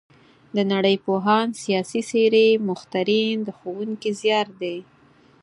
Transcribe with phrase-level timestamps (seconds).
[0.55, 4.77] د نړۍ پوهان، سیاسي څېرې، مخترعین د ښوونکي زیار دی.